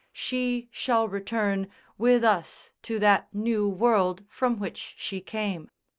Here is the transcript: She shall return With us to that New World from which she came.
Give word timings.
She 0.13 0.67
shall 0.71 1.07
return 1.07 1.67
With 1.99 2.23
us 2.23 2.71
to 2.81 2.97
that 2.97 3.27
New 3.35 3.69
World 3.69 4.23
from 4.29 4.57
which 4.57 4.95
she 4.97 5.21
came. 5.21 5.69